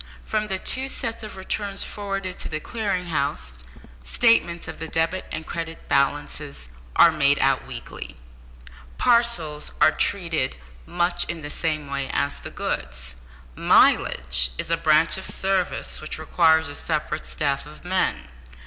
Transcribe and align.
From 0.25 0.47
the 0.47 0.57
two 0.57 0.87
sets 0.87 1.21
of 1.21 1.37
returns 1.37 1.83
forwarded 1.83 2.35
to 2.39 2.49
the 2.49 2.59
Clearing 2.59 3.05
House, 3.05 3.59
statements 4.03 4.67
of 4.67 4.79
the 4.79 4.87
debit 4.87 5.27
and 5.31 5.45
credit 5.45 5.87
balances 5.87 6.69
are 6.95 7.11
made 7.11 7.37
out 7.37 7.67
weekly. 7.67 8.17
Parcels 8.97 9.71
are 9.79 9.91
treated 9.91 10.55
much 10.87 11.25
in 11.29 11.43
the 11.43 11.51
same 11.51 11.87
way 11.87 12.09
as 12.11 12.39
the 12.39 12.49
goods. 12.49 13.13
"Mileage" 13.55 14.49
is 14.57 14.71
a 14.71 14.75
branch 14.75 15.19
of 15.19 15.27
the 15.27 15.31
service 15.33 16.01
which 16.01 16.17
requires 16.17 16.67
a 16.67 16.73
separate 16.73 17.27
staff 17.27 17.67
of 17.67 17.85
men. 17.85 18.27